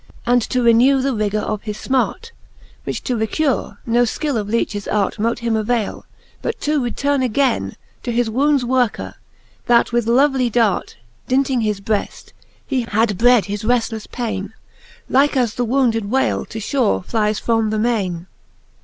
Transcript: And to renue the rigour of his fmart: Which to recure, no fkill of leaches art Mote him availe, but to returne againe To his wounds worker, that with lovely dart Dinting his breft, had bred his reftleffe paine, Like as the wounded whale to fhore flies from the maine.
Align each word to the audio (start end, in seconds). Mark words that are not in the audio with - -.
And 0.25 0.41
to 0.49 0.63
renue 0.63 0.99
the 1.03 1.13
rigour 1.13 1.41
of 1.41 1.61
his 1.61 1.77
fmart: 1.87 2.31
Which 2.85 3.03
to 3.03 3.15
recure, 3.15 3.77
no 3.85 4.01
fkill 4.01 4.35
of 4.35 4.49
leaches 4.49 4.87
art 4.87 5.19
Mote 5.19 5.37
him 5.45 5.53
availe, 5.53 6.05
but 6.41 6.59
to 6.61 6.81
returne 6.83 7.21
againe 7.21 7.75
To 8.01 8.11
his 8.11 8.27
wounds 8.27 8.65
worker, 8.65 9.13
that 9.67 9.91
with 9.91 10.07
lovely 10.07 10.49
dart 10.49 10.97
Dinting 11.27 11.61
his 11.61 11.79
breft, 11.81 12.33
had 12.87 13.15
bred 13.19 13.45
his 13.45 13.61
reftleffe 13.61 14.09
paine, 14.09 14.55
Like 15.07 15.37
as 15.37 15.53
the 15.53 15.65
wounded 15.65 16.09
whale 16.09 16.45
to 16.47 16.57
fhore 16.57 17.05
flies 17.05 17.37
from 17.37 17.69
the 17.69 17.77
maine. 17.77 18.25